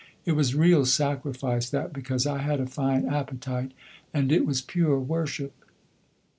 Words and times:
It 0.25 0.31
was 0.31 0.55
real 0.55 0.83
sacrifice 0.87 1.69
that, 1.69 1.93
because 1.93 2.25
I 2.25 2.39
had 2.39 2.59
a 2.59 2.65
fine 2.65 3.05
appetite, 3.05 3.71
and 4.11 4.31
it 4.31 4.47
was 4.47 4.59
pure 4.59 4.99
worship. 4.99 5.53